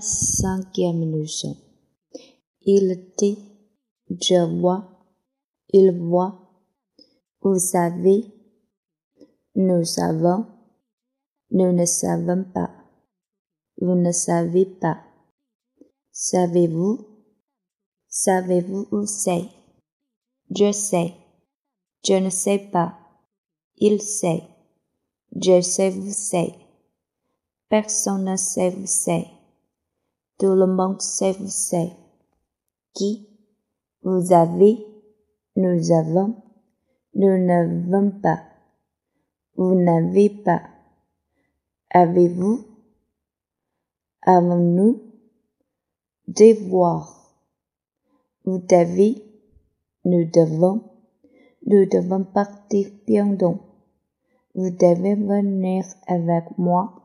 [0.00, 1.58] Cinquième leçon.
[2.62, 3.38] Il dit,
[4.08, 4.88] je vois,
[5.74, 6.40] il voit,
[7.42, 8.24] vous savez,
[9.54, 10.46] nous savons,
[11.50, 12.70] nous ne savons pas,
[13.78, 15.02] vous ne savez pas.
[16.12, 17.06] Savez-vous,
[18.08, 19.50] savez-vous où c'est?
[20.48, 21.12] Je sais,
[22.06, 22.98] je ne sais pas,
[23.76, 24.44] il sait,
[25.36, 26.54] je sais, vous savez.
[27.68, 29.43] Personne ne sait, vous savez.
[30.38, 31.92] Tout le monde sait, vous sait.
[32.92, 33.28] Qui?
[34.02, 34.84] Vous avez,
[35.56, 36.42] nous avons,
[37.14, 38.42] nous n'avons pas.
[39.56, 40.62] Vous n'avez pas.
[41.90, 42.64] Avez-vous?
[44.22, 45.00] Avons-nous?
[46.26, 47.24] Devoir.
[48.44, 49.22] Vous devez,
[50.04, 50.82] nous devons,
[51.66, 53.60] nous devons partir bientôt.
[54.54, 57.03] Vous devez venir avec moi